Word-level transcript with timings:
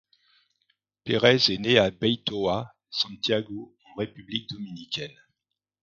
Pérez 1.03 1.51
est 1.53 1.59
né 1.59 1.77
à 1.77 1.91
Baitoa, 1.91 2.73
Santiago, 2.89 3.77
en 3.91 3.99
République 3.99 4.49
Dominicaine. 4.49 5.15